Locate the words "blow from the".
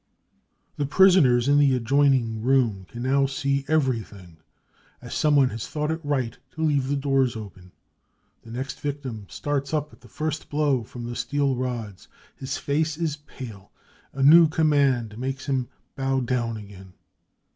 10.49-11.15